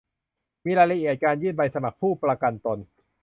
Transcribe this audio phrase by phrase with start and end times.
[0.65, 2.79] มีรายละเอียดการยื่นใบสมัครผู้ประกันตน